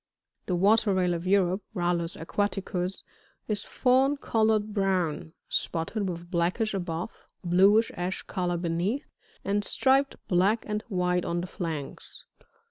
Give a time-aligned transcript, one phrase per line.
[0.45, 0.45] 59.
[0.47, 3.03] The Water Fail of Europe;— Rallus aqvaticus,—
[3.47, 9.05] is fawn coloured brown, spotted with blackish above, bluish ash colour beneath,
[9.45, 12.23] and striped black and white on the flanks.